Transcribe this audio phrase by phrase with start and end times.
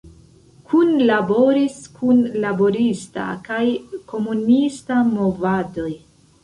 [0.71, 3.63] Kunlaboris kun laborista kaj
[4.15, 5.91] komunista movadoj.